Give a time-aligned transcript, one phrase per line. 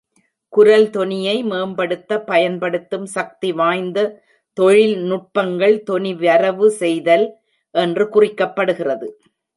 [0.53, 3.99] குரல் தொனியை மேம்படுத்த பயன்படுத்தும் சக்தி வாய்ந்த
[4.57, 7.27] தொழில்நுட்பங்கள், தொனி வரைவு செய்தல்
[7.75, 9.09] என்று குறிக்கப்படுகிறது.